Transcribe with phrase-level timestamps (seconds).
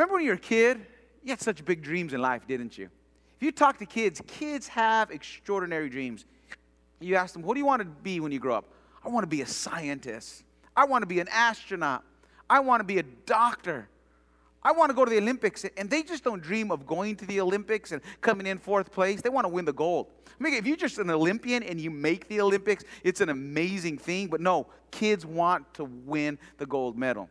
[0.00, 0.86] Remember when you were a kid?
[1.22, 2.88] You had such big dreams in life, didn't you?
[3.36, 6.24] If you talk to kids, kids have extraordinary dreams.
[7.00, 8.64] You ask them, What do you want to be when you grow up?
[9.04, 10.42] I want to be a scientist.
[10.74, 12.02] I want to be an astronaut.
[12.48, 13.90] I want to be a doctor.
[14.62, 15.66] I want to go to the Olympics.
[15.76, 19.20] And they just don't dream of going to the Olympics and coming in fourth place.
[19.20, 20.06] They want to win the gold.
[20.28, 23.98] I mean, if you're just an Olympian and you make the Olympics, it's an amazing
[23.98, 24.28] thing.
[24.28, 27.28] But no, kids want to win the gold medal.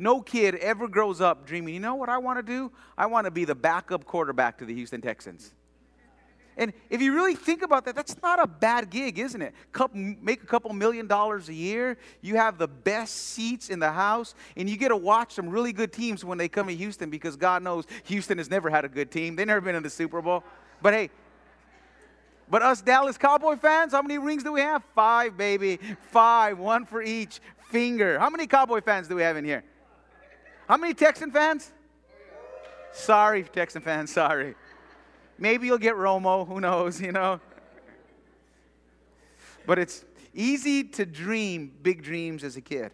[0.00, 2.72] No kid ever grows up dreaming, you know what I want to do?
[2.96, 5.52] I want to be the backup quarterback to the Houston Texans.
[6.56, 9.54] And if you really think about that, that's not a bad gig, isn't it?
[9.72, 11.98] Couple, make a couple million dollars a year.
[12.22, 15.74] You have the best seats in the house, and you get to watch some really
[15.74, 18.88] good teams when they come to Houston because God knows Houston has never had a
[18.88, 19.36] good team.
[19.36, 20.44] They've never been in the Super Bowl.
[20.80, 21.10] But hey,
[22.48, 24.82] but us Dallas Cowboy fans, how many rings do we have?
[24.94, 25.78] Five, baby.
[26.10, 27.40] Five, one for each
[27.70, 28.18] finger.
[28.18, 29.62] How many Cowboy fans do we have in here?
[30.70, 31.72] How many Texan fans?
[32.92, 34.54] Sorry, Texan fans, sorry.
[35.36, 37.40] Maybe you'll get Romo, who knows, you know?
[39.66, 42.92] But it's easy to dream big dreams as a kid.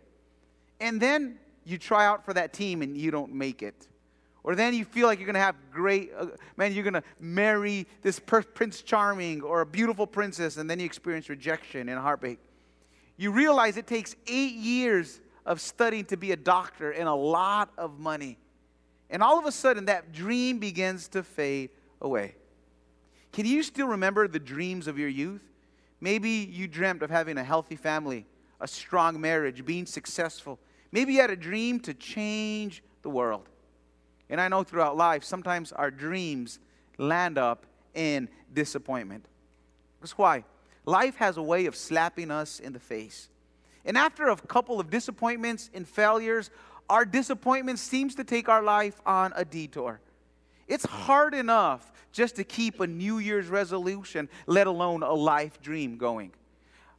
[0.80, 3.88] And then you try out for that team and you don't make it.
[4.42, 7.04] Or then you feel like you're going to have great, uh, man, you're going to
[7.20, 12.00] marry this per- Prince Charming or a beautiful princess, and then you experience rejection and
[12.00, 12.38] heartbreak.
[13.18, 17.70] You realize it takes eight years of studying to be a doctor and a lot
[17.78, 18.36] of money.
[19.08, 21.70] And all of a sudden, that dream begins to fade
[22.02, 22.34] away.
[23.32, 25.42] Can you still remember the dreams of your youth?
[26.00, 28.26] Maybe you dreamt of having a healthy family,
[28.60, 30.58] a strong marriage, being successful.
[30.90, 33.48] Maybe you had a dream to change the world.
[34.28, 36.58] And I know throughout life, sometimes our dreams
[36.98, 39.24] land up in disappointment.
[40.00, 40.44] That's why
[40.84, 43.28] life has a way of slapping us in the face.
[43.86, 46.50] And after a couple of disappointments and failures,
[46.90, 50.00] our disappointment seems to take our life on a detour.
[50.68, 55.96] It's hard enough just to keep a New Year's resolution, let alone a life dream
[55.96, 56.32] going.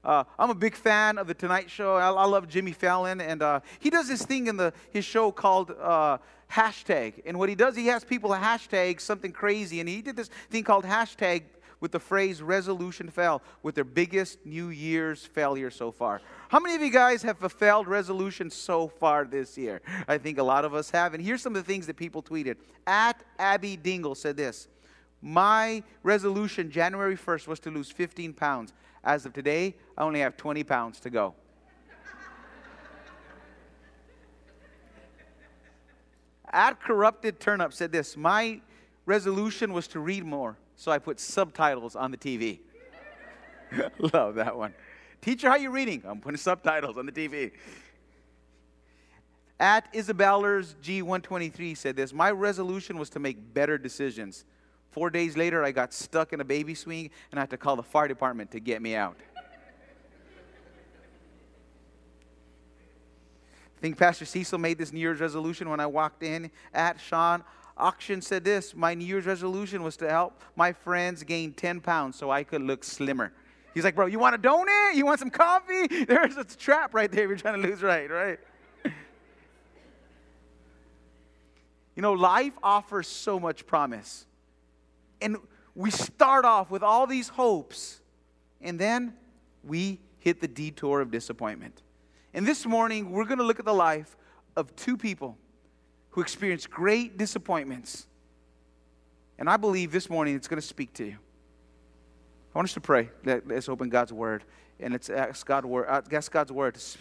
[0.03, 1.96] Uh, I'm a big fan of the Tonight Show.
[1.96, 5.31] I, I love Jimmy Fallon, and uh, he does this thing in the, his show
[5.31, 7.16] called uh, hashtag.
[7.26, 10.64] And what he does, he has people hashtag something crazy, and he did this thing
[10.64, 11.44] called hashtag
[11.80, 16.22] with the phrase resolution fail with their biggest New Year's failure so far.
[16.50, 19.81] How many of you guys have failed resolution so far this year?
[20.08, 21.13] I think a lot of us have.
[21.13, 22.56] And here's some of the things that people tweeted.
[22.85, 24.68] At Abby Dingle said this
[25.22, 28.74] My resolution January 1st was to lose 15 pounds.
[29.03, 31.34] As of today, I only have 20 pounds to go.
[36.52, 38.62] At Corrupted Turnip said this My
[39.06, 42.59] resolution was to read more so I put subtitles on the TV.
[44.14, 44.74] Love that one.
[45.22, 46.03] Teacher, how you reading?
[46.05, 47.51] I'm putting subtitles on the TV.
[49.59, 54.45] At Isabellers G123 said this My resolution was to make better decisions.
[54.91, 57.75] Four days later, I got stuck in a baby swing and I had to call
[57.75, 59.17] the fire department to get me out.
[63.78, 67.44] I think Pastor Cecil made this New Year's resolution when I walked in at Sean.
[67.78, 72.17] Auction said this My New Year's resolution was to help my friends gain 10 pounds
[72.17, 73.34] so I could look slimmer.
[73.73, 74.96] He's like, Bro, you want a donut?
[74.96, 75.87] You want some coffee?
[76.05, 78.40] There's a trap right there if you're trying to lose weight, right?
[81.96, 84.25] you know, life offers so much promise.
[85.22, 85.37] And
[85.75, 88.02] we start off with all these hopes,
[88.61, 89.14] and then
[89.64, 91.84] we hit the detour of disappointment.
[92.34, 94.16] And this morning, we're going to look at the life
[94.55, 95.37] of two people
[96.09, 98.08] who experienced great disappointments.
[99.37, 101.17] And I believe this morning it's going to speak to you.
[102.58, 103.12] I want us to pray.
[103.24, 104.44] Let's open God's word
[104.80, 106.98] and let's ask, God word, uh, ask God's word to,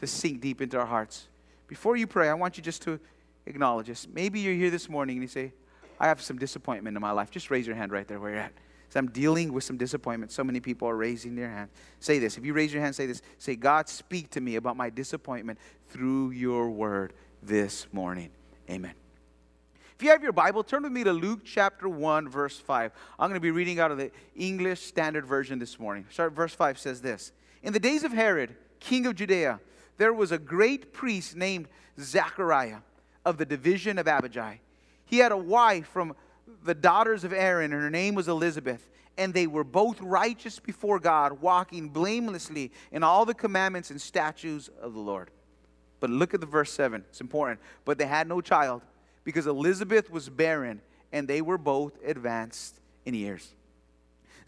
[0.00, 1.28] to sink deep into our hearts.
[1.66, 3.00] Before you pray, I want you just to
[3.46, 4.06] acknowledge this.
[4.06, 5.54] Maybe you're here this morning and you say,
[5.98, 7.30] I have some disappointment in my life.
[7.30, 8.52] Just raise your hand right there where you're at.
[8.90, 10.30] So I'm dealing with some disappointment.
[10.30, 11.70] So many people are raising their hand.
[12.00, 12.36] Say this.
[12.36, 13.22] If you raise your hand, say this.
[13.38, 15.58] Say, God, speak to me about my disappointment
[15.88, 18.28] through your word this morning.
[18.68, 18.92] Amen.
[19.98, 22.92] If you have your Bible, turn with me to Luke chapter 1, verse 5.
[23.18, 26.06] I'm going to be reading out of the English Standard Version this morning.
[26.08, 27.32] Start verse 5 says this
[27.64, 29.58] In the days of Herod, king of Judea,
[29.96, 31.66] there was a great priest named
[31.98, 32.76] Zechariah
[33.24, 34.60] of the division of Abijah.
[35.04, 36.14] He had a wife from
[36.62, 38.88] the daughters of Aaron, and her name was Elizabeth.
[39.16, 44.70] And they were both righteous before God, walking blamelessly in all the commandments and statutes
[44.80, 45.32] of the Lord.
[45.98, 47.04] But look at the verse 7.
[47.08, 47.58] It's important.
[47.84, 48.82] But they had no child
[49.28, 50.80] because Elizabeth was barren
[51.12, 53.46] and they were both advanced in years.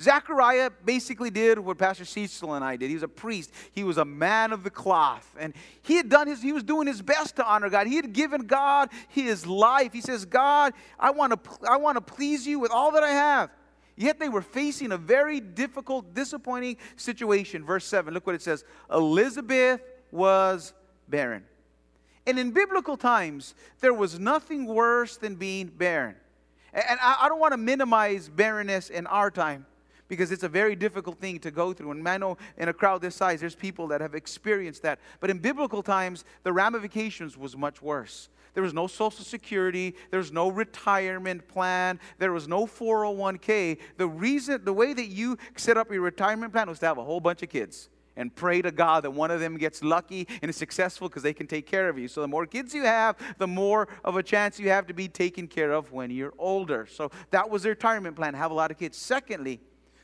[0.01, 2.89] Zechariah basically did what Pastor Cecil and I did.
[2.89, 3.53] He was a priest.
[3.73, 5.37] He was a man of the cloth.
[5.39, 7.89] And he had done his, he was doing his best to honor God.
[7.89, 9.93] He had given God his life.
[9.93, 13.11] He says, God, I want to, I want to please you with all that I
[13.11, 13.51] have.
[13.97, 17.67] Yet they were facing a very difficult, disappointing situation.
[17.67, 20.73] Verse 7, look what it says Elizabeth was
[21.07, 21.45] barren.
[22.27, 26.17] And in biblical times, there was nothing worse than being barren.
[26.73, 29.67] And I don't want to minimize barrenness in our time
[30.07, 31.93] because it's a very difficult thing to go through.
[31.93, 35.01] And I know in a crowd this size, there's people that have experienced that.
[35.21, 38.29] But in biblical times, the ramifications was much worse.
[38.55, 39.95] There was no Social Security.
[40.11, 41.99] There was no retirement plan.
[42.19, 43.79] There was no 401k.
[43.97, 47.05] The reason, the way that you set up your retirement plan was to have a
[47.05, 47.89] whole bunch of kids
[48.21, 51.33] and pray to God that one of them gets lucky and is successful because they
[51.33, 52.07] can take care of you.
[52.07, 55.09] So the more kids you have, the more of a chance you have to be
[55.09, 56.87] taken care of when you're older.
[56.87, 58.99] So that was their retirement plan, have a lot of kids.
[58.99, 59.59] Secondly,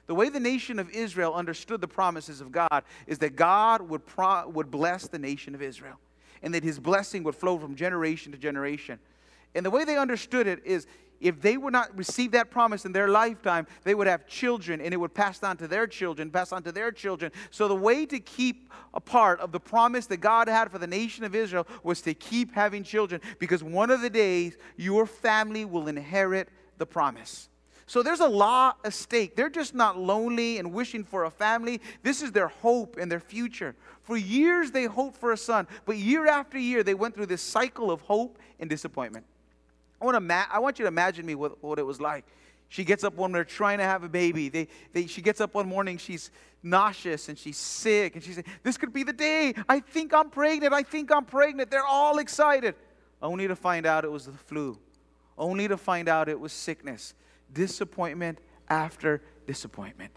[0.06, 4.06] the way the nation of Israel understood the promises of God is that God would,
[4.06, 6.00] pro- would bless the nation of Israel
[6.42, 8.98] and that his blessing would flow from generation to generation.
[9.54, 10.86] And the way they understood it is
[11.20, 14.92] if they would not receive that promise in their lifetime, they would have children and
[14.92, 17.32] it would pass on to their children, pass on to their children.
[17.50, 20.86] So the way to keep a part of the promise that God had for the
[20.86, 25.64] nation of Israel was to keep having children because one of the days your family
[25.64, 26.48] will inherit
[26.78, 27.48] the promise.
[27.88, 29.36] So there's a lot at stake.
[29.36, 31.80] They're just not lonely and wishing for a family.
[32.02, 33.76] This is their hope and their future.
[34.02, 37.42] For years, they hoped for a son, but year after year, they went through this
[37.42, 39.24] cycle of hope and disappointment.
[40.00, 42.24] I want, to ma- I want you to imagine me what, what it was like.
[42.68, 44.48] She gets up when they're trying to have a baby.
[44.48, 46.30] They, they, she gets up one morning, she's
[46.62, 49.54] nauseous and she's sick, and she says, This could be the day.
[49.68, 50.74] I think I'm pregnant.
[50.74, 51.70] I think I'm pregnant.
[51.70, 52.74] They're all excited.
[53.22, 54.78] Only to find out it was the flu,
[55.38, 57.14] only to find out it was sickness
[57.52, 58.38] disappointment
[58.68, 60.10] after disappointment.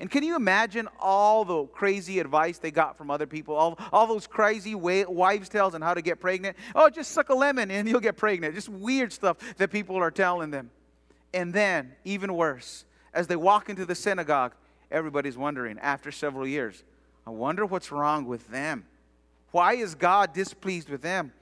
[0.00, 3.54] And can you imagine all the crazy advice they got from other people?
[3.54, 6.56] All, all those crazy wives' tales on how to get pregnant?
[6.74, 8.54] Oh, just suck a lemon and you'll get pregnant.
[8.54, 10.70] Just weird stuff that people are telling them.
[11.34, 14.54] And then, even worse, as they walk into the synagogue,
[14.90, 16.82] everybody's wondering after several years,
[17.26, 18.86] I wonder what's wrong with them.
[19.50, 21.32] Why is God displeased with them?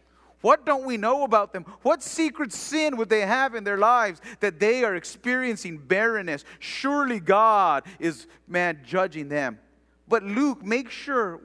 [0.41, 1.65] What don't we know about them?
[1.83, 6.45] What secret sin would they have in their lives that they are experiencing barrenness?
[6.61, 9.59] Surely God is, man, judging them.
[10.07, 11.41] But Luke makes sure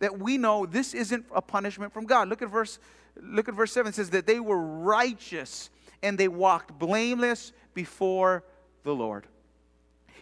[0.00, 2.28] that we know this isn't a punishment from God.
[2.28, 2.78] Look at verse,
[3.22, 3.90] look at verse 7.
[3.90, 5.70] It says that they were righteous
[6.02, 8.44] and they walked blameless before
[8.82, 9.26] the Lord.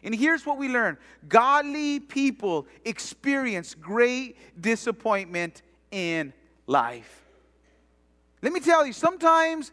[0.05, 6.33] And here's what we learn godly people experience great disappointment in
[6.67, 7.22] life.
[8.43, 9.71] Let me tell you, sometimes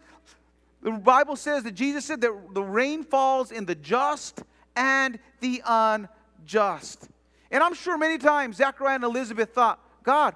[0.81, 4.43] the Bible says that Jesus said that the rain falls in the just
[4.75, 7.09] and the unjust.
[7.51, 10.35] And I'm sure many times Zechariah and Elizabeth thought, God,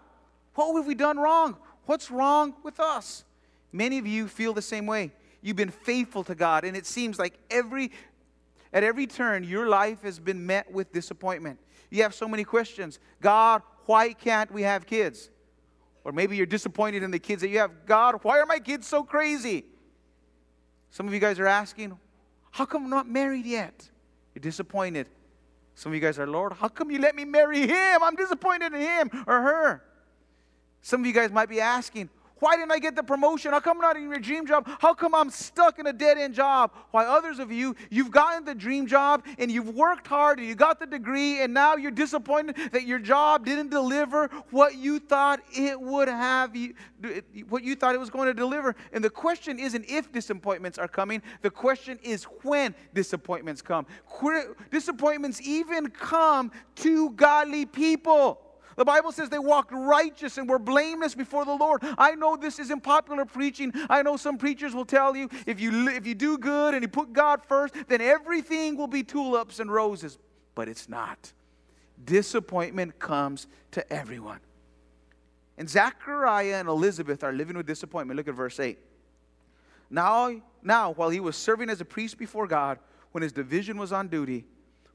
[0.56, 1.58] what have we done wrong?
[1.86, 3.24] What's wrong with us?
[3.72, 5.12] Many of you feel the same way.
[5.42, 7.92] You've been faithful to God, and it seems like every
[8.72, 11.60] at every turn your life has been met with disappointment.
[11.92, 12.98] You have so many questions.
[13.22, 15.30] God, why can't we have kids?
[16.04, 17.86] Or maybe you're disappointed in the kids that you have.
[17.86, 19.66] God, why are my kids so crazy?
[20.92, 21.98] Some of you guys are asking,
[22.52, 23.90] how come I'm not married yet?
[24.36, 25.08] You're disappointed.
[25.76, 28.04] Some of you guys are, Lord, how come you let me marry him?
[28.04, 29.84] I'm disappointed in him or her.
[30.82, 32.10] Some of you guys might be asking,
[32.44, 33.54] why didn't I get the promotion?
[33.54, 34.68] How come I'm not in your dream job?
[34.80, 36.72] How come I'm stuck in a dead end job?
[36.92, 40.54] Why others of you, you've gotten the dream job and you've worked hard and you
[40.54, 45.40] got the degree and now you're disappointed that your job didn't deliver what you thought
[45.56, 46.54] it would have,
[47.48, 48.76] what you thought it was going to deliver.
[48.92, 53.86] And the question isn't if disappointments are coming, the question is when disappointments come.
[54.70, 58.43] Disappointments even come to godly people.
[58.76, 61.82] The Bible says they walked righteous and were blameless before the Lord.
[61.98, 63.72] I know this is unpopular preaching.
[63.90, 66.88] I know some preachers will tell you if you, if you do good and you
[66.88, 70.18] put God first, then everything will be tulips and roses.
[70.56, 71.34] But it's not.
[72.04, 74.40] Disappointment comes to everyone.
[75.58, 78.18] And Zechariah and Elizabeth are living with disappointment.
[78.18, 78.80] Look at verse 8.
[79.90, 82.80] Now, now, while he was serving as a priest before God,
[83.12, 84.46] when his division was on duty,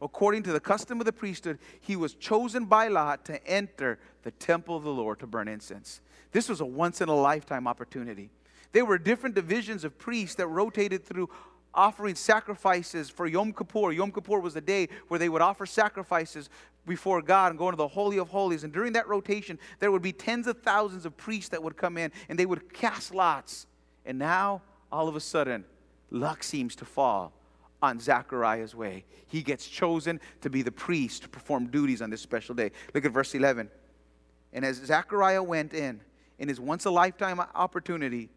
[0.01, 4.31] according to the custom of the priesthood, he was chosen by Lot to enter the
[4.33, 6.01] temple of the Lord to burn incense.
[6.33, 8.31] This was a once in a lifetime opportunity.
[8.73, 11.31] There were different divisions of priests that rotated through
[11.75, 13.93] offering sacrifices for Yom Kippur.
[13.93, 16.51] Yom Kippur was a day where they would offer sacrifices
[16.87, 18.65] before God and go into the Holy of Holies.
[18.65, 21.97] And during that rotation, there would be tens of thousands of priests that would come
[21.97, 23.67] in and they would cast lots.
[24.05, 25.65] And now, all of a sudden,
[26.11, 27.33] luck seems to fall
[27.83, 29.05] on Zechariah's way.
[29.27, 32.73] He gets chosen to be the priest to perform duties on this special day.
[32.95, 33.71] Look at verse 11.
[34.53, 36.01] And as Zechariah went in,
[36.39, 38.31] in his once a lifetime opportunity,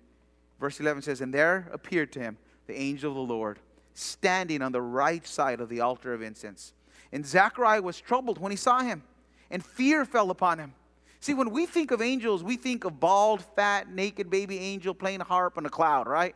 [0.60, 3.60] verse 11 says, And there appeared to him the angel of the Lord,
[3.94, 6.74] standing on the right side of the altar of incense.
[7.12, 9.04] And Zechariah was troubled when he saw him,
[9.50, 10.74] and fear fell upon him.
[11.20, 15.22] See, when we think of angels, we think of bald, fat, naked baby angel playing
[15.22, 16.36] a harp on a cloud, right?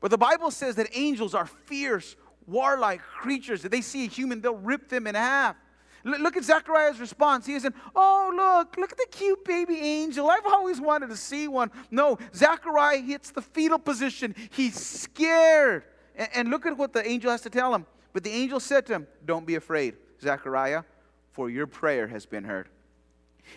[0.00, 2.16] But the Bible says that angels are fierce,
[2.46, 3.64] warlike creatures.
[3.64, 5.56] If they see a human, they'll rip them in half.
[6.02, 7.44] Look at Zechariah's response.
[7.44, 10.30] He isn't, oh, look, look at the cute baby angel.
[10.30, 11.70] I've always wanted to see one.
[11.90, 14.34] No, Zechariah hits the fetal position.
[14.50, 15.84] He's scared.
[16.34, 17.84] And look at what the angel has to tell him.
[18.12, 20.84] But the angel said to him, Don't be afraid, Zechariah,
[21.32, 22.68] for your prayer has been heard.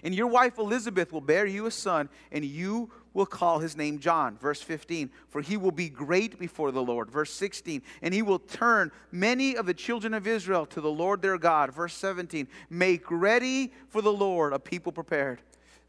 [0.03, 3.99] And your wife Elizabeth will bear you a son, and you will call his name
[3.99, 4.37] John.
[4.37, 7.11] Verse 15, for he will be great before the Lord.
[7.11, 11.21] Verse 16, and he will turn many of the children of Israel to the Lord
[11.21, 11.73] their God.
[11.73, 15.41] Verse 17, make ready for the Lord a people prepared.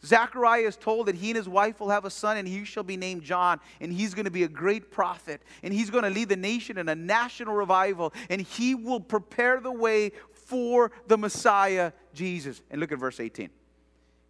[0.05, 2.83] Zechariah is told that he and his wife will have a son, and he shall
[2.83, 6.11] be named John, and he's going to be a great prophet, and he's going to
[6.11, 11.17] lead the nation in a national revival, and he will prepare the way for the
[11.17, 12.61] Messiah, Jesus.
[12.71, 13.49] And look at verse 18.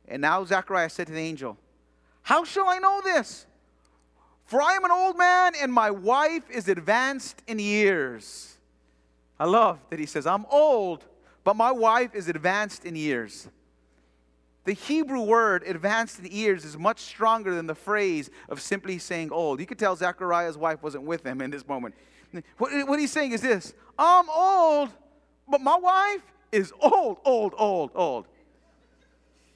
[0.07, 1.59] And now Zechariah said to the angel,
[2.25, 3.47] How shall I know this?
[4.47, 8.57] For I am an old man and my wife is advanced in years.
[9.39, 11.05] I love that he says, I'm old,
[11.45, 13.49] but my wife is advanced in years.
[14.65, 19.31] The Hebrew word advanced in years is much stronger than the phrase of simply saying
[19.31, 19.61] old.
[19.61, 21.95] You could tell Zechariah's wife wasn't with him in this moment.
[22.57, 24.89] What, what he's saying is this I'm old,
[25.47, 28.27] but my wife is old, old, old, old.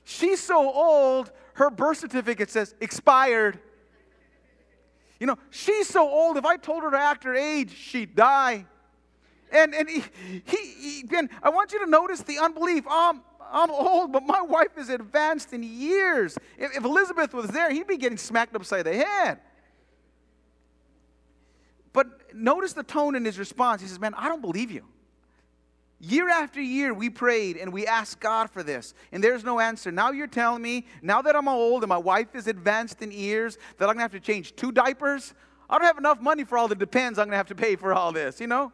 [0.04, 3.58] She's so old, her birth certificate says expired.
[5.18, 8.64] You know, she's so old, if I told her to act her age, she'd die.
[9.50, 10.04] And, and he,
[10.44, 12.86] he, again, I want you to notice the unbelief.
[12.86, 16.36] Um, I'm old, but my wife is advanced in years.
[16.56, 19.40] If, if Elizabeth was there, he'd be getting smacked upside the head.
[21.92, 23.82] But notice the tone in his response.
[23.82, 24.84] He says, Man, I don't believe you.
[26.00, 29.90] Year after year, we prayed and we asked God for this, and there's no answer.
[29.90, 33.58] Now you're telling me, now that I'm old and my wife is advanced in years,
[33.78, 35.34] that I'm gonna have to change two diapers?
[35.68, 37.92] I don't have enough money for all the depends I'm gonna have to pay for
[37.92, 38.72] all this, you know?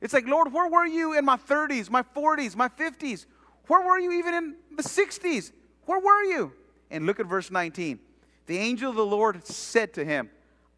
[0.00, 3.26] It's like, Lord, where were you in my 30s, my 40s, my 50s?
[3.68, 5.52] Where were you even in the 60s?
[5.86, 6.52] Where were you?
[6.90, 8.00] And look at verse 19.
[8.46, 10.30] The angel of the Lord said to him,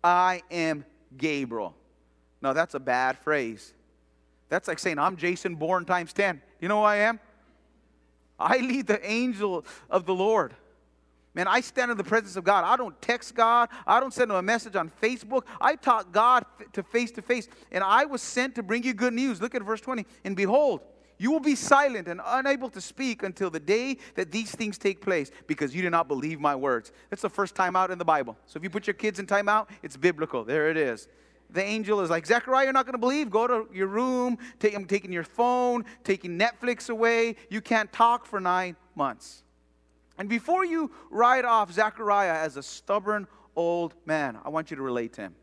[0.04, 0.84] I am
[1.16, 1.74] Gabriel.
[2.40, 3.72] Now, that's a bad phrase.
[4.48, 6.40] That's like saying, I'm Jason Bourne times 10.
[6.60, 7.20] You know who I am?
[8.38, 10.54] I lead the angel of the Lord.
[11.34, 12.64] Man, I stand in the presence of God.
[12.64, 13.68] I don't text God.
[13.86, 15.42] I don't send him a message on Facebook.
[15.60, 17.48] I talk God to face to face.
[17.70, 19.40] And I was sent to bring you good news.
[19.40, 20.06] Look at verse 20.
[20.24, 20.80] And behold,
[21.18, 25.02] you will be silent and unable to speak until the day that these things take
[25.02, 26.92] place because you do not believe my words.
[27.10, 28.36] That's the first time out in the Bible.
[28.46, 30.44] So if you put your kids in timeout, it's biblical.
[30.44, 31.08] There it is
[31.50, 33.30] the angel is like, Zechariah, you're not going to believe.
[33.30, 34.38] Go to your room.
[34.58, 37.36] Take, I'm taking your phone, taking Netflix away.
[37.50, 39.42] You can't talk for nine months.
[40.18, 44.82] And before you write off Zechariah as a stubborn old man, I want you to
[44.82, 45.34] relate to him.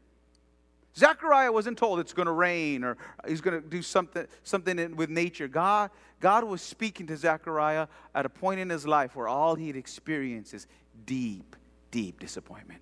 [0.96, 4.96] Zechariah wasn't told it's going to rain or he's going to do something, something in,
[4.96, 5.48] with nature.
[5.48, 9.68] God, God was speaking to Zechariah at a point in his life where all he
[9.68, 10.68] had experienced is
[11.06, 11.56] deep,
[11.90, 12.82] deep disappointment.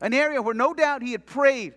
[0.00, 1.74] An area where no doubt he had prayed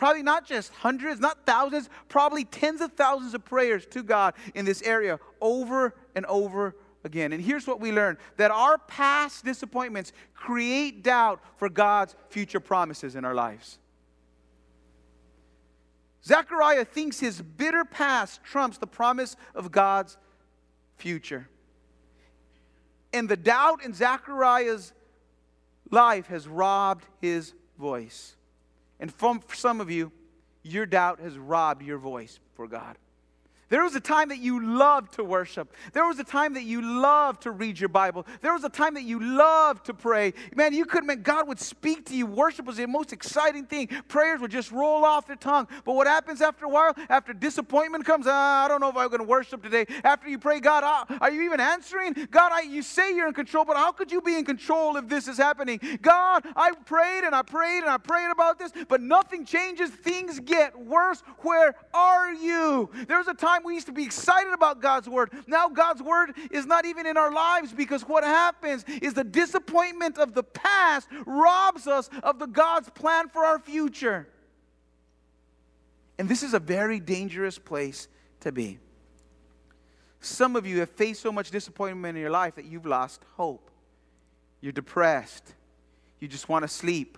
[0.00, 4.64] Probably not just hundreds, not thousands, probably tens of thousands of prayers to God in
[4.64, 7.34] this area over and over again.
[7.34, 13.14] And here's what we learn that our past disappointments create doubt for God's future promises
[13.14, 13.78] in our lives.
[16.24, 20.16] Zechariah thinks his bitter past trumps the promise of God's
[20.96, 21.46] future.
[23.12, 24.94] And the doubt in Zechariah's
[25.90, 28.36] life has robbed his voice.
[29.00, 30.12] And from some of you,
[30.62, 32.96] your doubt has robbed your voice for God.
[33.70, 35.72] There was a time that you loved to worship.
[35.92, 38.26] There was a time that you loved to read your Bible.
[38.42, 40.34] There was a time that you loved to pray.
[40.54, 42.26] Man, you couldn't, man, God would speak to you.
[42.26, 43.88] Worship was the most exciting thing.
[44.08, 45.68] Prayers would just roll off your tongue.
[45.84, 46.94] But what happens after a while?
[47.08, 49.86] After disappointment comes, ah, I don't know if I'm going to worship today.
[50.02, 52.14] After you pray, God, ah, are you even answering?
[52.30, 55.08] God, I, you say you're in control, but how could you be in control if
[55.08, 55.80] this is happening?
[56.02, 59.90] God, I prayed and I prayed and I prayed about this, but nothing changes.
[59.90, 61.22] Things get worse.
[61.38, 62.90] Where are you?
[63.06, 65.30] There was a time time we used to be excited about God's word.
[65.46, 70.18] Now God's word is not even in our lives because what happens is the disappointment
[70.18, 74.28] of the past robs us of the God's plan for our future.
[76.18, 78.08] And this is a very dangerous place
[78.40, 78.78] to be.
[80.20, 83.70] Some of you have faced so much disappointment in your life that you've lost hope.
[84.60, 85.54] You're depressed.
[86.18, 87.16] You just want to sleep.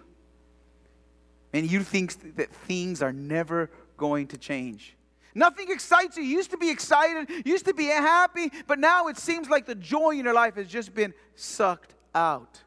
[1.53, 4.95] And you think that things are never going to change.
[5.35, 6.23] Nothing excites you.
[6.23, 9.75] You used to be excited, used to be happy, but now it seems like the
[9.75, 12.61] joy in your life has just been sucked out.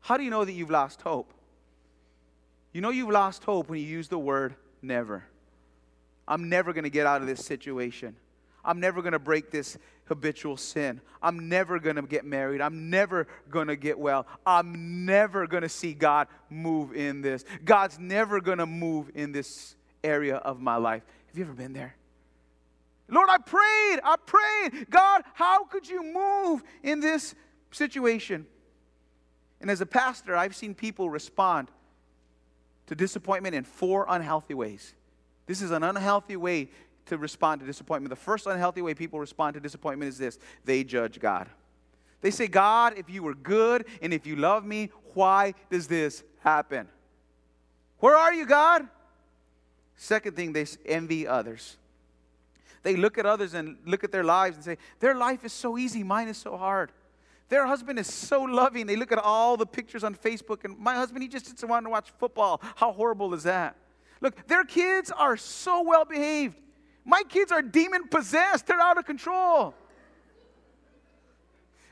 [0.00, 1.32] How do you know that you've lost hope?
[2.72, 5.24] You know you've lost hope when you use the word never.
[6.26, 8.16] I'm never going to get out of this situation.
[8.64, 11.00] I'm never going to break this habitual sin.
[11.22, 12.60] I'm never going to get married.
[12.60, 14.26] I'm never going to get well.
[14.46, 17.44] I'm never going to see God move in this.
[17.64, 21.02] God's never going to move in this area of my life.
[21.32, 21.96] Have you ever been there?
[23.08, 24.00] Lord, I prayed.
[24.04, 24.90] I prayed.
[24.90, 27.34] God, how could you move in this
[27.70, 28.46] situation?
[29.62, 31.68] And as a pastor, I've seen people respond
[32.86, 34.92] to disappointment in four unhealthy ways.
[35.46, 36.68] This is an unhealthy way
[37.06, 38.10] to respond to disappointment.
[38.10, 41.48] The first unhealthy way people respond to disappointment is this they judge God.
[42.20, 46.22] They say, God, if you were good and if you love me, why does this
[46.40, 46.88] happen?
[48.00, 48.86] Where are you, God?
[49.96, 51.76] Second thing, they envy others.
[52.82, 55.78] They look at others and look at their lives and say, Their life is so
[55.78, 56.90] easy, mine is so hard.
[57.48, 58.86] Their husband is so loving.
[58.86, 61.84] They look at all the pictures on Facebook, and my husband, he just sits around
[61.84, 62.60] and watch football.
[62.76, 63.76] How horrible is that?
[64.20, 66.56] Look, their kids are so well behaved.
[67.04, 69.74] My kids are demon possessed, they're out of control.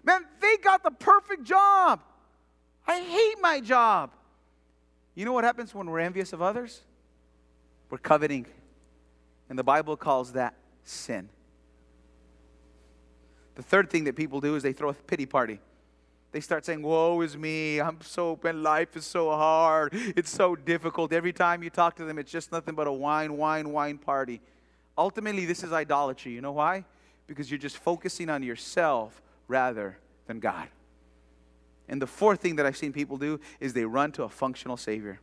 [0.03, 2.01] Man, they got the perfect job.
[2.87, 4.13] I hate my job.
[5.15, 6.81] You know what happens when we're envious of others?
[7.91, 8.47] We're coveting.
[9.49, 11.29] And the Bible calls that sin.
[13.57, 15.61] The third thing that people do is they throw a pity party.
[16.33, 17.81] They start saying, Woe is me.
[17.81, 19.93] I'm so, man, life is so hard.
[19.93, 21.13] It's so difficult.
[21.13, 24.41] Every time you talk to them, it's just nothing but a whine, whine, whine party.
[24.97, 26.33] Ultimately, this is idolatry.
[26.33, 26.85] You know why?
[27.27, 30.69] Because you're just focusing on yourself rather than God.
[31.89, 34.77] And the fourth thing that I've seen people do is they run to a functional
[34.77, 35.19] Savior.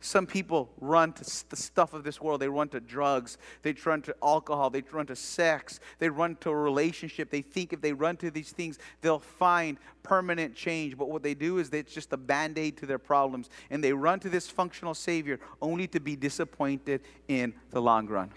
[0.00, 2.40] Some people run to the stuff of this world.
[2.40, 3.36] They run to drugs.
[3.62, 4.70] They run to alcohol.
[4.70, 5.80] They run to sex.
[5.98, 7.30] They run to a relationship.
[7.30, 10.96] They think if they run to these things, they'll find permanent change.
[10.96, 13.50] But what they do is it's just a band aid to their problems.
[13.70, 18.30] And they run to this functional Savior only to be disappointed in the long run.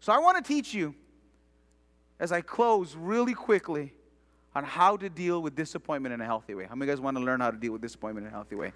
[0.00, 0.94] So I want to teach you,
[2.18, 3.94] as I close really quickly,
[4.54, 6.66] on how to deal with disappointment in a healthy way.
[6.66, 8.72] How many guys want to learn how to deal with disappointment in a healthy way?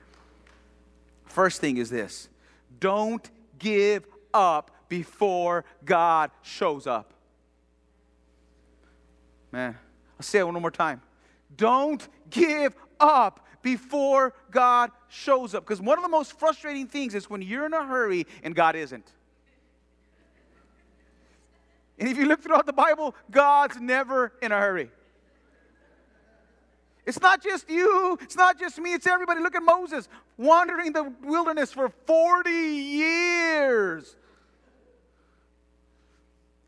[1.24, 2.28] First thing is this
[2.80, 7.12] don't give up before God shows up.
[9.52, 9.76] Man,
[10.18, 11.00] I'll say it one more time.
[11.56, 15.64] Don't give up before God shows up.
[15.64, 18.76] Because one of the most frustrating things is when you're in a hurry and God
[18.76, 19.10] isn't.
[21.98, 24.90] And if you look throughout the Bible, God's never in a hurry.
[27.06, 29.40] It's not just you, it's not just me, it's everybody.
[29.40, 34.16] Look at Moses wandering the wilderness for 40 years.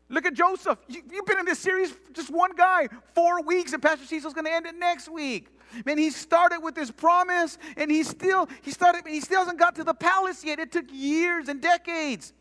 [0.09, 0.79] Look at Joseph.
[0.87, 4.45] You, have been in this series, just one guy, four weeks, and Pastor Cecil's going
[4.45, 5.47] to end it next week.
[5.85, 9.05] Man, he started with this promise, and he still he started.
[9.05, 10.59] He still hasn't got to the palace yet.
[10.59, 12.31] It took years and decades.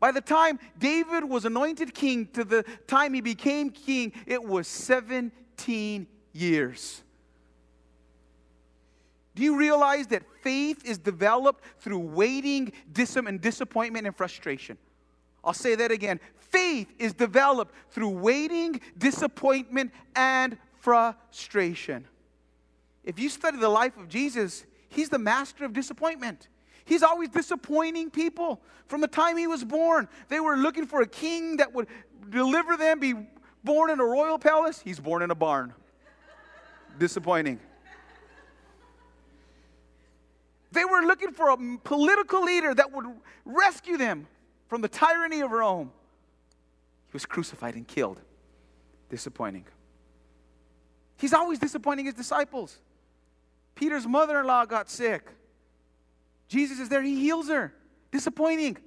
[0.00, 4.68] By the time David was anointed king to the time he became king, it was
[4.68, 7.02] 17 years.
[9.34, 14.76] Do you realize that faith is developed through waiting, and disappointment and frustration?
[15.44, 16.20] I'll say that again.
[16.36, 22.06] Faith is developed through waiting, disappointment, and frustration.
[23.04, 26.48] If you study the life of Jesus, he's the master of disappointment.
[26.84, 28.60] He's always disappointing people.
[28.86, 31.86] From the time he was born, they were looking for a king that would
[32.28, 33.14] deliver them, be
[33.64, 34.80] born in a royal palace.
[34.80, 35.72] He's born in a barn.
[36.98, 37.58] Disappointing.
[40.72, 43.06] They were looking for a political leader that would
[43.44, 44.26] rescue them
[44.68, 45.92] from the tyranny of Rome.
[47.08, 48.20] He was crucified and killed.
[49.10, 49.66] Disappointing.
[51.18, 52.78] He's always disappointing his disciples.
[53.74, 55.28] Peter's mother in law got sick.
[56.48, 57.72] Jesus is there, he heals her.
[58.10, 58.78] Disappointing.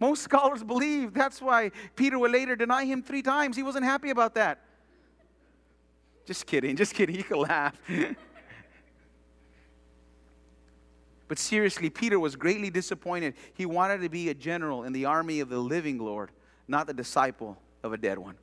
[0.00, 3.56] Most scholars believe that's why Peter would later deny him three times.
[3.56, 4.60] He wasn't happy about that.
[6.24, 7.16] Just kidding, just kidding.
[7.16, 7.74] You can laugh.
[11.28, 13.34] But seriously, Peter was greatly disappointed.
[13.54, 16.30] He wanted to be a general in the army of the living Lord,
[16.66, 18.36] not the disciple of a dead one.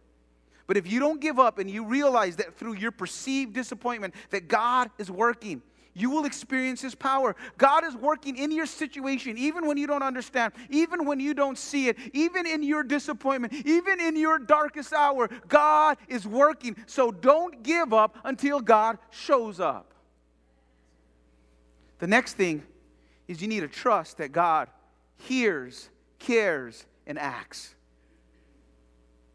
[0.68, 4.48] But if you don't give up and you realize that through your perceived disappointment that
[4.48, 5.62] God is working,
[5.94, 7.36] you will experience His power.
[7.58, 11.58] God is working in your situation, even when you don't understand, even when you don't
[11.58, 15.30] see it, even in your disappointment, even in your darkest hour.
[15.48, 16.76] God is working.
[16.86, 19.94] So don't give up until God shows up.
[22.00, 22.64] The next thing
[23.28, 24.70] is you need to trust that God
[25.18, 27.76] hears, cares, and acts.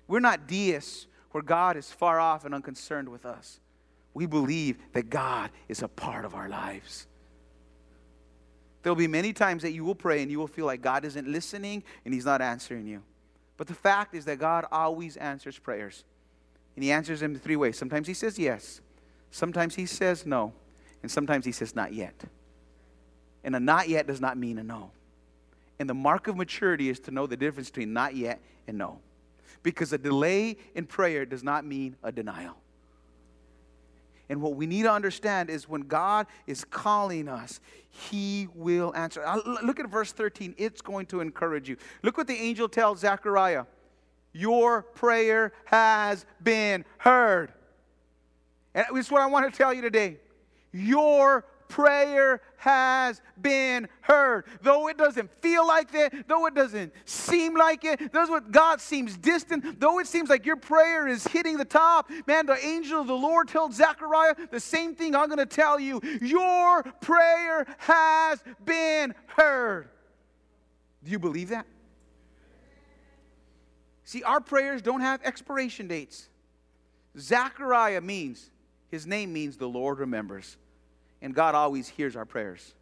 [0.06, 3.60] We're not deists where God is far off and unconcerned with us
[4.14, 7.06] we believe that God is a part of our lives.
[8.82, 11.28] There'll be many times that you will pray and you will feel like God isn't
[11.28, 13.02] listening and He's not answering you.
[13.56, 16.04] But the fact is that God always answers prayers.
[16.76, 17.76] And He answers them in three ways.
[17.76, 18.80] Sometimes He says yes,
[19.30, 20.52] sometimes He says no,
[21.02, 22.14] and sometimes He says not yet.
[23.44, 24.90] And a not yet does not mean a no.
[25.78, 29.00] And the mark of maturity is to know the difference between not yet and no.
[29.62, 32.56] Because a delay in prayer does not mean a denial.
[34.28, 39.24] And what we need to understand is when God is calling us, He will answer.
[39.64, 40.54] Look at verse 13.
[40.56, 41.76] It's going to encourage you.
[42.02, 43.64] Look what the angel tells Zechariah
[44.32, 47.52] Your prayer has been heard.
[48.72, 50.18] And is what I want to tell you today.
[50.72, 54.44] Your prayer has been heard.
[54.60, 58.82] Though it doesn't feel like it, though it doesn't seem like it, though what God
[58.82, 63.00] seems distant, though it seems like your prayer is hitting the top, man, the angel
[63.00, 66.00] of the Lord told Zechariah the same thing I'm going to tell you.
[66.20, 69.88] Your prayer has been heard.
[71.02, 71.64] Do you believe that?
[74.04, 76.28] See, our prayers don't have expiration dates.
[77.16, 78.50] Zechariah means,
[78.90, 80.56] his name means the Lord remembers
[81.22, 82.74] and God always hears our prayers.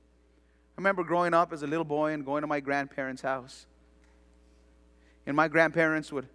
[0.77, 3.67] I remember growing up as a little boy and going to my grandparents' house.
[5.27, 6.29] And my grandparents would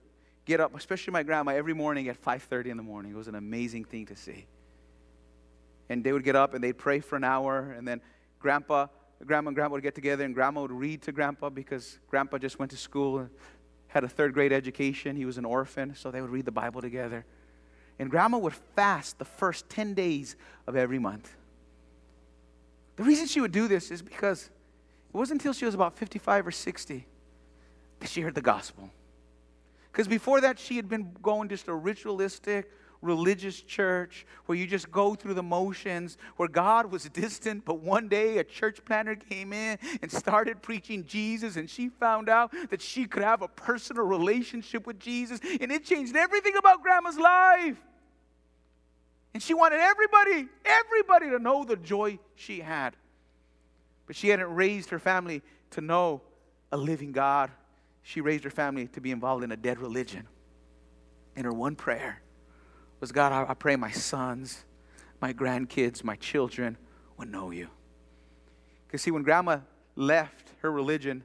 [0.46, 3.14] get up, especially my grandma, every morning at 5:30 in the morning.
[3.14, 4.46] It was an amazing thing to see.
[5.90, 8.02] And they would get up and they'd pray for an hour, and then
[8.40, 8.88] grandpa,
[9.26, 12.60] grandma and grandpa would get together, and grandma would read to grandpa because grandpa just
[12.60, 13.30] went to school and
[13.88, 15.16] had a third grade education.
[15.16, 17.26] He was an orphan, so they would read the Bible together.
[18.00, 20.36] And grandma would fast the first 10 days
[20.68, 21.36] of every month.
[22.96, 24.50] The reason she would do this is because
[25.14, 27.06] it wasn't until she was about 55 or 60
[28.00, 28.90] that she heard the gospel.
[29.92, 32.70] Because before that, she had been going just a ritualistic,
[33.02, 38.08] religious church where you just go through the motions, where God was distant, but one
[38.08, 42.82] day a church planter came in and started preaching Jesus, and she found out that
[42.82, 47.78] she could have a personal relationship with Jesus, and it changed everything about Grandma's life.
[49.34, 52.96] And she wanted everybody, everybody to know the joy she had.
[54.06, 55.42] But she hadn't raised her family
[55.72, 56.22] to know
[56.72, 57.52] a living God.
[58.04, 60.28] She raised her family to be involved in a dead religion.
[61.36, 62.22] And her one prayer
[63.00, 64.66] was God, I, I pray my sons,
[65.20, 66.78] my grandkids, my children
[67.18, 67.70] would know you.
[68.86, 69.60] Because, see, when grandma
[69.96, 71.24] left her religion,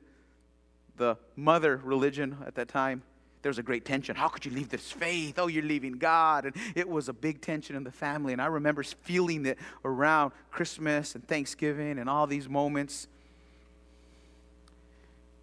[0.97, 3.03] the mother religion at that time,
[3.43, 4.17] there was a great tension.
[4.17, 5.39] How could you leave this faith?
[5.39, 6.45] Oh, you're leaving God.
[6.45, 8.33] And it was a big tension in the family.
[8.33, 13.07] And I remember feeling it around Christmas and Thanksgiving and all these moments.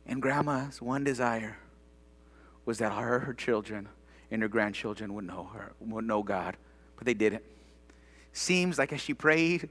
[0.06, 1.58] And grandma's one desire
[2.66, 3.88] was that her, her children
[4.30, 6.58] and her grandchildren would know her, would know God.
[6.98, 7.44] But they didn't.
[8.34, 9.70] Seems like as she prayed,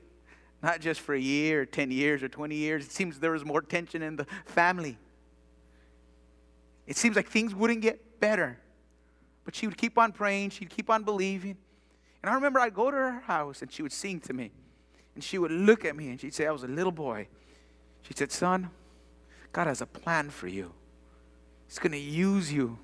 [0.63, 3.45] not just for a year, or 10 years, or 20 years, it seems there was
[3.45, 4.97] more tension in the family.
[6.87, 8.59] It seems like things wouldn't get better.
[9.45, 11.59] But she would keep on praying, she'd keep on believing.
[12.23, 14.51] And I remember I'd go to her house and she would sing to me.
[15.15, 17.29] And she would look at me and she'd say, I was a little boy.
[18.01, 18.71] She said, Son,
[19.53, 20.73] God has a plan for you.
[21.69, 22.79] He's going to use you.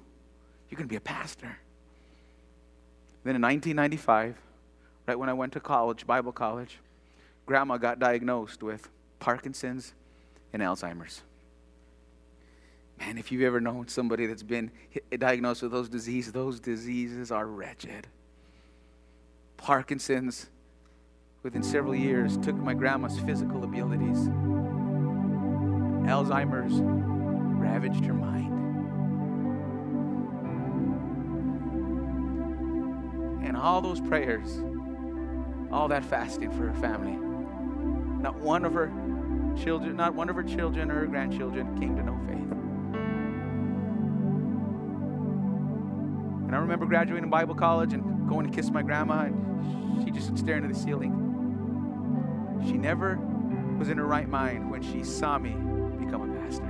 [0.68, 1.57] You're going to be a pastor.
[3.24, 4.37] Then in 1995,
[5.07, 6.79] right when I went to college, Bible college,
[7.46, 9.94] grandma got diagnosed with Parkinson's
[10.53, 11.22] and Alzheimer's.
[13.00, 14.70] Man, if you've ever known somebody that's been
[15.18, 18.06] diagnosed with those diseases, those diseases are wretched.
[19.56, 20.50] Parkinson's,
[21.42, 24.28] within several years, took my grandma's physical abilities.
[26.06, 26.74] Alzheimer's
[27.58, 28.52] ravaged her mind.
[33.42, 34.60] And all those prayers,
[35.72, 37.16] all that fasting for her family,
[38.22, 38.92] not one of her
[39.62, 42.60] children, not one of her children or her grandchildren came to know faith.
[46.50, 50.36] And I remember graduating Bible college and going to kiss my grandma, and she just
[50.36, 51.12] staring at the ceiling.
[52.66, 53.20] She never
[53.78, 55.50] was in her right mind when she saw me
[56.04, 56.64] become a pastor.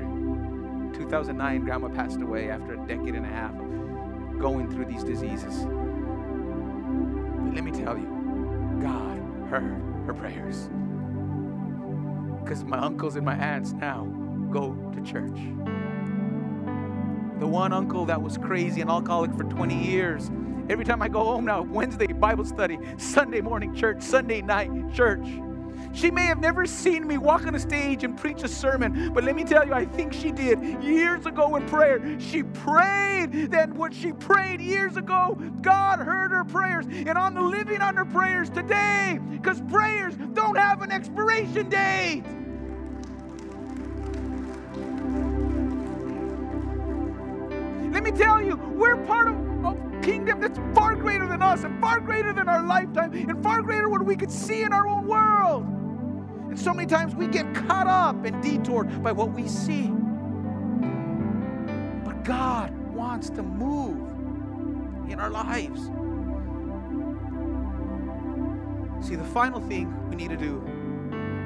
[0.98, 5.64] 2009, grandma passed away after a decade and a half of going through these diseases.
[5.64, 10.68] But let me tell you, God heard her prayers.
[12.44, 14.04] because my uncles and my aunts now
[14.50, 15.38] go to church.
[17.40, 20.30] The one uncle that was crazy and alcoholic for 20 years.
[20.68, 25.26] Every time I go home now, Wednesday Bible study, Sunday morning church, Sunday night church.
[25.94, 29.24] She may have never seen me walk on a stage and preach a sermon, but
[29.24, 32.20] let me tell you, I think she did years ago in prayer.
[32.20, 36.84] She prayed that what she prayed years ago, God heard her prayers.
[36.90, 42.22] And I'm living on her prayers today because prayers don't have an expiration date.
[48.00, 51.78] Let me tell you, we're part of a kingdom that's far greater than us and
[51.82, 54.88] far greater than our lifetime and far greater than what we could see in our
[54.88, 55.64] own world.
[56.48, 59.88] And so many times we get caught up and detoured by what we see.
[62.02, 63.98] But God wants to move
[65.10, 65.82] in our lives.
[69.06, 70.64] See, the final thing we need to do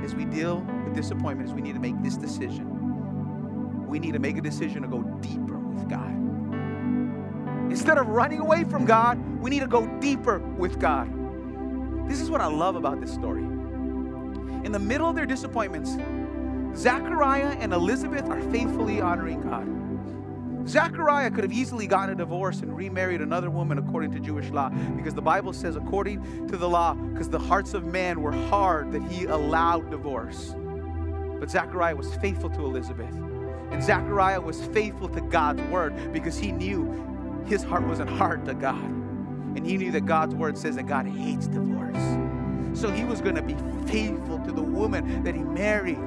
[0.05, 3.89] as we deal with disappointment is we need to make this decision.
[3.89, 6.25] We need to make a decision to go deeper with God.
[7.75, 11.11] Instead of running away from God, we need to go deeper with God.
[12.09, 13.43] This is what I love about this story
[14.65, 15.97] in the middle of their disappointments,
[16.75, 20.69] Zechariah and Elizabeth are faithfully honoring God.
[20.69, 24.71] Zechariah could have easily gotten a divorce and remarried another woman according to Jewish law
[24.97, 28.93] because the Bible says, according to the law, because the hearts of man were hard,
[28.93, 30.55] that he allowed divorce.
[31.39, 33.15] But Zechariah was faithful to Elizabeth.
[33.71, 37.14] And Zechariah was faithful to God's word because he knew
[37.47, 38.83] his heart wasn't hard to God.
[39.57, 41.97] And he knew that God's word says that God hates divorce.
[42.79, 43.55] So he was going to be
[43.91, 45.99] faithful to the woman that he married.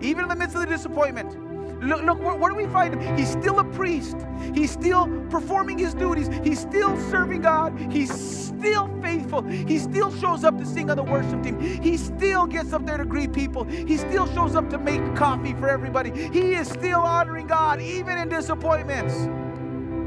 [0.00, 1.40] Even in the midst of the disappointment.
[1.82, 3.16] Look, look where, where, do we find him?
[3.16, 4.16] He's still a priest.
[4.54, 6.28] He's still performing his duties.
[6.42, 7.78] He's still serving God.
[7.92, 9.42] He's still faithful.
[9.42, 11.60] He still shows up to sing on the worship team.
[11.60, 13.64] He still gets up there to greet people.
[13.64, 16.10] He still shows up to make coffee for everybody.
[16.32, 19.28] He is still honoring God, even in disappointments.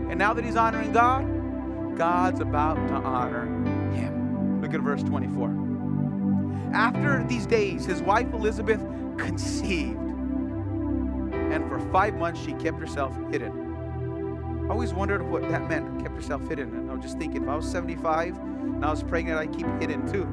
[0.09, 3.45] And now that he's honoring God, God's about to honor
[3.93, 4.61] him.
[4.61, 6.71] Look at verse 24.
[6.73, 8.79] After these days, his wife Elizabeth
[9.17, 9.97] conceived.
[9.97, 14.65] And for five months, she kept herself hidden.
[14.67, 16.69] I always wondered what that meant, kept herself hidden.
[16.75, 19.65] And I was just thinking, if I was 75 and I was pregnant, I'd keep
[19.79, 20.25] hidden too.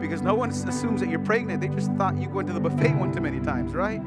[0.00, 1.60] Because no one assumes that you're pregnant.
[1.60, 4.00] They just thought you went to the buffet one too many times, right?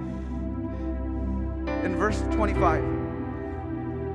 [1.83, 3.00] In verse 25,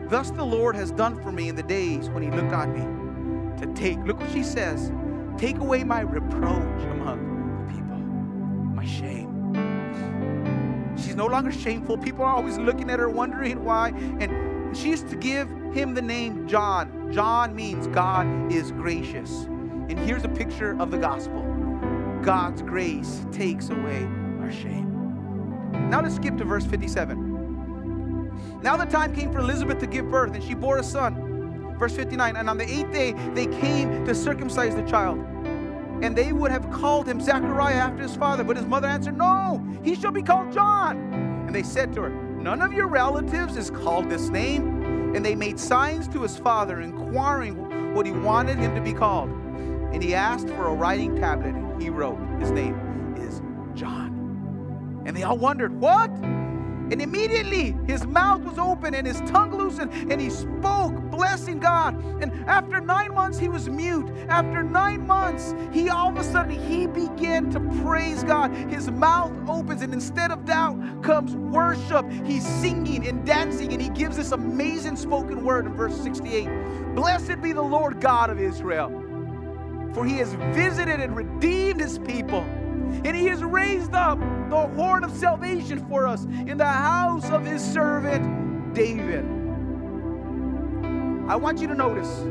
[0.08, 3.64] thus the Lord has done for me in the days when he looked on me
[3.64, 4.92] to take, look what she says,
[5.38, 7.96] take away my reproach among the people,
[8.74, 9.26] my shame.
[10.96, 11.98] She's no longer shameful.
[11.98, 13.88] People are always looking at her, wondering why.
[14.20, 17.12] And she used to give him the name John.
[17.12, 19.44] John means God is gracious.
[19.88, 21.42] And here's a picture of the gospel
[22.22, 24.08] God's grace takes away
[24.40, 24.92] our shame.
[25.90, 27.25] Now let's skip to verse 57.
[28.66, 31.76] Now the time came for Elizabeth to give birth, and she bore a son.
[31.78, 35.18] Verse 59 And on the eighth day, they came to circumcise the child
[36.02, 38.42] and they would have called him Zechariah after his father.
[38.42, 40.98] But his mother answered, No, he shall be called John.
[41.46, 45.14] And they said to her, None of your relatives is called this name.
[45.14, 49.30] And they made signs to his father, inquiring what he wanted him to be called.
[49.30, 53.40] And he asked for a writing tablet, and he wrote, His name is
[53.78, 55.04] John.
[55.06, 56.10] And they all wondered, What?
[56.90, 61.96] And immediately his mouth was open and his tongue loosened, and he spoke, blessing God.
[62.22, 64.08] And after nine months, he was mute.
[64.28, 68.52] After nine months, he all of a sudden he began to praise God.
[68.70, 72.08] His mouth opens, and instead of doubt comes worship.
[72.24, 76.48] He's singing and dancing, and he gives this amazing spoken word in verse 68.
[76.94, 78.90] Blessed be the Lord God of Israel,
[79.92, 82.46] for he has visited and redeemed his people
[83.04, 84.18] and he has raised up
[84.50, 89.24] the horn of salvation for us in the house of his servant David.
[91.28, 92.24] I want you to notice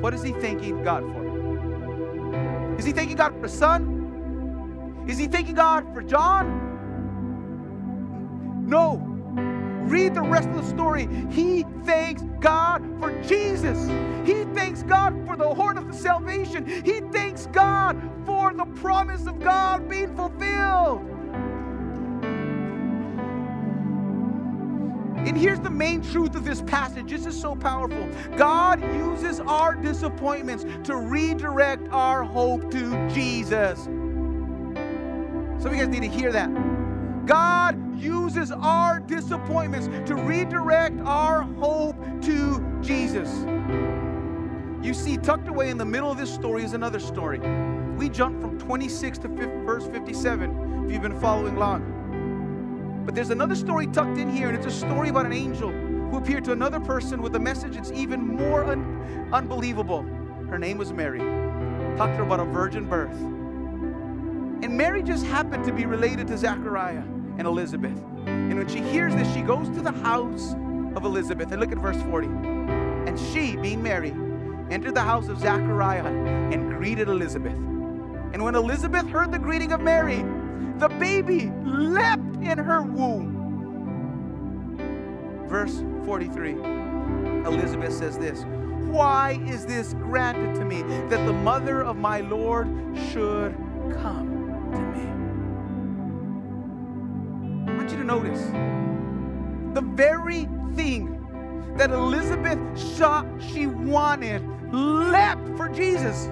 [0.00, 2.76] what is he thanking God for?
[2.78, 5.04] Is he thanking God for a son?
[5.08, 6.68] Is he thanking God for John?
[8.66, 8.96] No.
[9.86, 11.08] Read the rest of the story.
[11.30, 13.88] He thanks God for Jesus.
[14.24, 16.66] He thanks God for the horn of the salvation.
[16.84, 18.00] He thanks God
[18.40, 21.02] for the promise of God being fulfilled.
[25.26, 27.10] And here's the main truth of this passage.
[27.10, 28.08] This is so powerful.
[28.38, 33.84] God uses our disappointments to redirect our hope to Jesus.
[33.84, 36.48] Some of you guys need to hear that.
[37.26, 43.44] God uses our disappointments to redirect our hope to Jesus.
[44.82, 47.38] You see, tucked away in the middle of this story is another story.
[48.00, 49.36] We jump from 26 to 5,
[49.66, 53.02] verse 57 if you've been following along.
[53.04, 56.16] But there's another story tucked in here, and it's a story about an angel who
[56.16, 60.00] appeared to another person with a message that's even more un- unbelievable.
[60.48, 61.18] Her name was Mary.
[61.98, 63.14] Talked to her about a virgin birth.
[63.20, 67.04] And Mary just happened to be related to Zechariah
[67.36, 68.02] and Elizabeth.
[68.24, 70.54] And when she hears this, she goes to the house
[70.96, 71.52] of Elizabeth.
[71.52, 72.28] And look at verse 40.
[72.28, 74.14] And she, being Mary,
[74.70, 77.69] entered the house of Zechariah and greeted Elizabeth.
[78.32, 80.24] And when Elizabeth heard the greeting of Mary,
[80.78, 83.36] the baby leapt in her womb.
[85.48, 86.52] Verse 43
[87.44, 88.44] Elizabeth says this
[88.86, 92.68] Why is this granted to me that the mother of my Lord
[93.10, 93.54] should
[94.00, 94.28] come
[94.72, 95.02] to me?
[97.72, 98.40] I want you to notice
[99.74, 101.16] the very thing
[101.76, 106.30] that Elizabeth saw she wanted leapt for Jesus.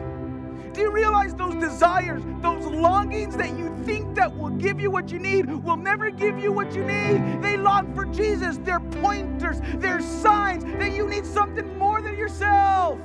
[0.79, 5.11] Do you realize those desires, those longings that you think that will give you what
[5.11, 7.43] you need will never give you what you need?
[7.43, 8.59] They long for Jesus.
[8.59, 13.01] They're pointers, they're signs that you need something more than yourself.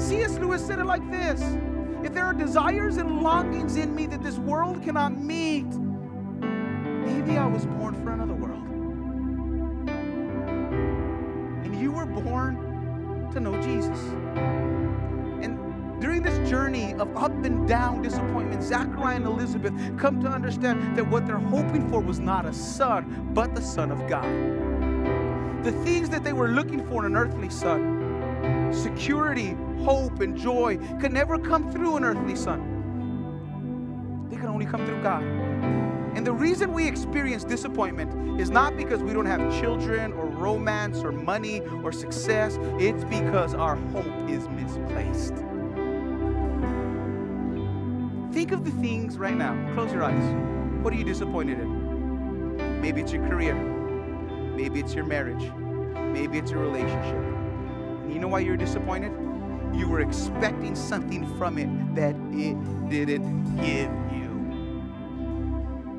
[0.00, 0.38] C.S.
[0.38, 1.42] Lewis said it like this
[2.02, 7.44] If there are desires and longings in me that this world cannot meet, maybe I
[7.44, 8.64] was born for another world.
[11.62, 13.98] And you were born to know Jesus.
[16.00, 21.08] During this journey of up and down disappointment, Zechariah and Elizabeth come to understand that
[21.08, 24.24] what they're hoping for was not a son, but the Son of God.
[25.64, 30.78] The things that they were looking for in an earthly son, security, hope, and joy,
[31.00, 34.28] could never come through an earthly son.
[34.30, 35.24] They could only come through God.
[35.24, 40.98] And the reason we experience disappointment is not because we don't have children or romance
[40.98, 45.34] or money or success, it's because our hope is misplaced.
[48.32, 49.54] Think of the things right now.
[49.74, 50.34] Close your eyes.
[50.82, 52.80] What are you disappointed in?
[52.80, 53.54] Maybe it's your career.
[53.54, 55.50] Maybe it's your marriage.
[56.12, 57.16] Maybe it's your relationship.
[57.16, 59.12] And you know why you're disappointed?
[59.74, 64.28] You were expecting something from it that it didn't give you.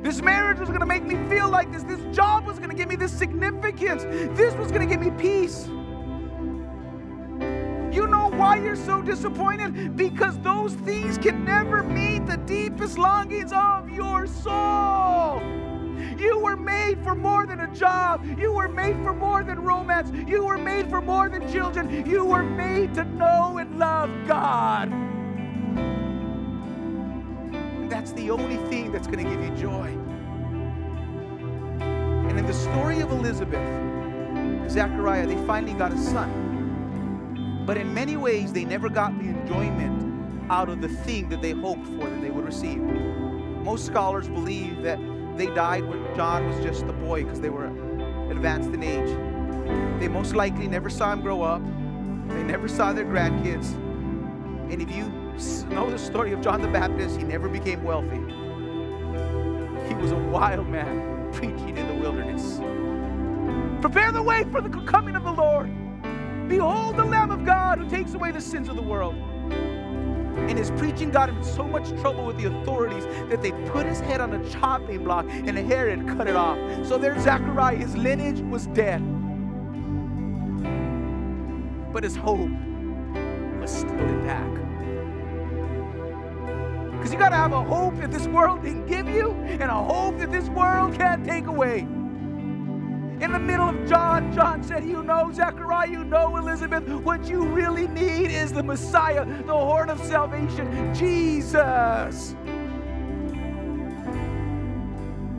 [0.02, 1.84] This marriage was going to make me feel like this.
[1.84, 4.04] This job was going to give me this significance.
[4.38, 5.68] This was going to give me peace.
[8.40, 9.98] Why you're so disappointed?
[9.98, 15.42] Because those things can never meet the deepest longings of your soul.
[16.18, 18.26] You were made for more than a job.
[18.40, 20.10] You were made for more than romance.
[20.26, 22.10] You were made for more than children.
[22.10, 24.90] You were made to know and love God.
[27.90, 29.90] That's the only thing that's going to give you joy.
[31.82, 36.49] And in the story of Elizabeth, Zechariah, they finally got a son.
[37.70, 41.52] But in many ways, they never got the enjoyment out of the thing that they
[41.52, 42.80] hoped for that they would receive.
[42.80, 44.98] Most scholars believe that
[45.38, 47.68] they died when John was just a boy because they were
[48.32, 49.16] advanced in age.
[50.00, 51.62] They most likely never saw him grow up.
[52.30, 53.76] They never saw their grandkids.
[54.72, 55.04] And if you
[55.70, 58.18] know the story of John the Baptist, he never became wealthy.
[59.88, 62.62] He was a wild man preaching in the wilderness.
[63.80, 65.70] Prepare the way for the coming of the Lord.
[66.50, 69.14] Behold the Lamb of God who takes away the sins of the world.
[69.54, 73.86] And his preaching got him in so much trouble with the authorities that they put
[73.86, 76.58] his head on a chopping block and Herod cut it off.
[76.88, 79.00] So there, Zechariah, his lineage was dead.
[81.94, 82.50] But his hope
[83.62, 84.56] was still intact.
[86.94, 89.84] Because you got to have a hope that this world can give you and a
[89.84, 91.88] hope that this world can't take away.
[93.22, 97.44] In the middle of John, John said, You know, Zechariah, you know, Elizabeth, what you
[97.44, 102.34] really need is the Messiah, the horn of salvation, Jesus.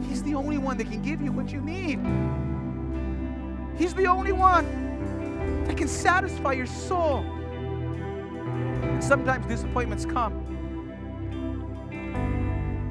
[0.07, 2.01] He's the only one that can give you what you need.
[3.79, 7.25] He's the only one that can satisfy your soul.
[8.83, 10.35] And sometimes disappointments come.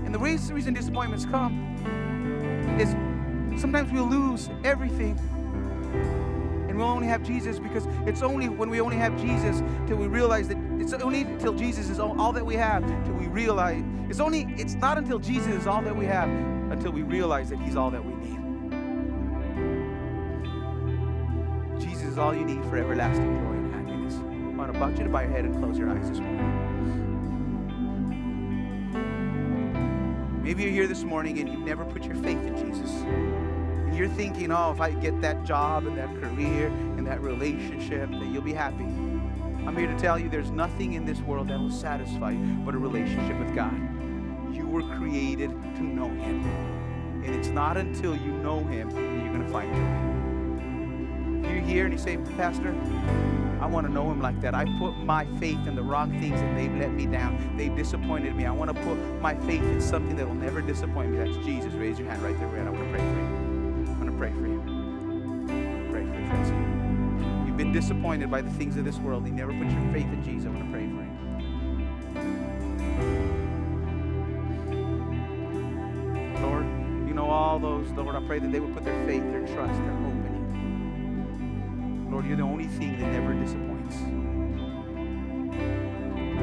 [0.03, 1.75] And the reason disappointments come
[2.79, 2.95] is
[3.59, 5.19] sometimes we'll lose everything.
[6.67, 10.07] And we'll only have Jesus because it's only when we only have Jesus till we
[10.07, 14.19] realize that it's only until Jesus is all, that we have till we realize it's
[14.19, 16.29] only it's not until Jesus is all that we have
[16.71, 18.39] until we realize that he's all that we need.
[21.81, 24.15] Jesus is all you need for everlasting joy and happiness.
[24.15, 26.69] I want to you to bow your head and close your eyes this morning.
[30.49, 33.03] Maybe you're here this morning and you've never put your faith in Jesus.
[33.99, 38.27] You're thinking, oh, if I get that job and that career and that relationship, that
[38.27, 38.85] you'll be happy.
[38.85, 42.73] I'm here to tell you there's nothing in this world that will satisfy you but
[42.73, 43.75] a relationship with God.
[44.55, 46.45] You were created to know Him.
[47.25, 51.49] And it's not until you know Him that you're going to find joy.
[51.49, 52.73] You're here and you say, Pastor,
[53.59, 54.55] I want to know Him like that.
[54.55, 57.53] I put my faith in the wrong things and they've let me down.
[57.57, 58.45] They've disappointed me.
[58.45, 61.17] I want to put my faith in something that will never disappoint me.
[61.17, 61.73] That's Jesus.
[61.73, 62.47] Raise your hand right there.
[62.47, 62.65] Man.
[62.65, 63.28] I want to pray for you.
[64.19, 64.61] Pray for you.
[65.89, 66.51] Pray for you, friends.
[67.47, 69.25] You've been disappointed by the things of this world.
[69.25, 70.47] You never put your faith in Jesus.
[70.47, 71.09] I want to pray for you.
[76.41, 76.65] Lord,
[77.07, 79.79] you know all those, Lord, I pray that they would put their faith, their trust,
[79.79, 80.33] their hope in
[82.03, 82.11] you.
[82.11, 83.95] Lord, you're the only thing that never disappoints.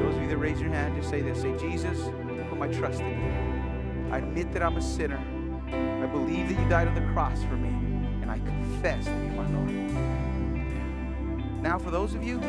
[0.01, 1.41] Those of you that raise your hand, just say this.
[1.41, 4.11] Say, Jesus, I put my trust in you.
[4.11, 5.21] I admit that I'm a sinner.
[6.25, 7.69] Believe that you died on the cross for me.
[8.21, 9.71] And I confess that you're my Lord.
[11.61, 12.39] Now, for those of you,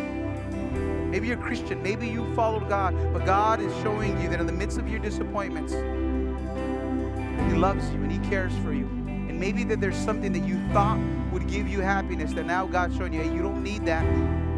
[1.11, 4.47] maybe you're a Christian, maybe you followed God, but God is showing you that in
[4.47, 8.87] the midst of your disappointments, He loves you and He cares for you.
[9.07, 10.99] And maybe that there's something that you thought
[11.31, 14.05] would give you happiness that now God's showing you, hey, you don't need that.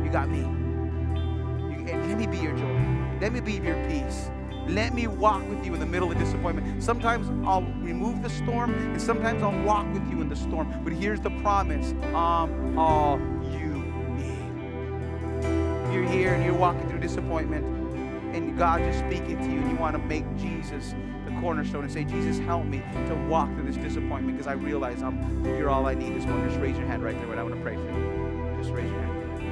[0.04, 0.40] You got me.
[0.40, 3.18] You, let me be your joy.
[3.20, 4.30] Let me be your peace.
[4.70, 6.80] Let me walk with you in the middle of disappointment.
[6.80, 10.72] Sometimes I'll remove the storm, and sometimes I'll walk with you in the storm.
[10.84, 13.18] But here's the promise I'm all
[13.50, 13.82] you
[14.16, 15.92] need.
[15.92, 17.64] You're here and you're walking through disappointment,
[18.32, 20.94] and God just speaking to you, and you want to make Jesus
[21.24, 25.02] the cornerstone and say, Jesus, help me to walk through this disappointment because I realize
[25.02, 26.48] I'm you're all I need this morning.
[26.48, 27.26] Just raise your hand right there.
[27.26, 28.56] What I want to pray for you.
[28.56, 29.42] Just raise your hand.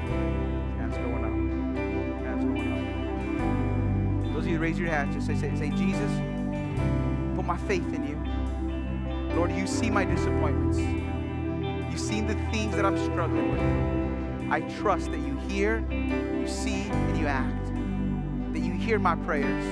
[0.79, 1.28] Hands going up.
[4.59, 6.11] Raise your hand, just say, say, say, Jesus,
[7.37, 9.35] put my faith in you.
[9.37, 10.79] Lord, you see my disappointments.
[10.79, 14.53] You've seen the things that I'm struggling with.
[14.53, 17.69] I trust that you hear, you see, and you act
[18.53, 19.65] that you hear my prayers.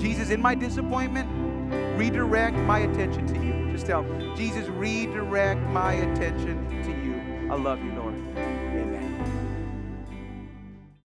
[0.00, 1.28] Jesus, in my disappointment,
[1.98, 3.72] redirect my attention to you.
[3.72, 4.04] Just tell
[4.36, 7.52] Jesus, redirect my attention to you.
[7.52, 8.57] I love you, Lord.